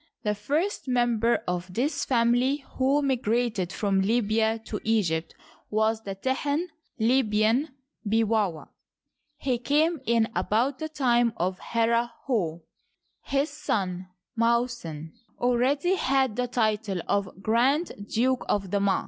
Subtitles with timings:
[0.23, 5.35] The first member of this family who migrated from Libya to Egypt
[5.69, 7.69] was the Tehen (Libyan)
[8.07, 8.69] Buiwawa,
[9.37, 12.61] He came in about the time of Herfhor.
[13.21, 18.99] His son Mausan already had the title of Grand Duke of the Ma.'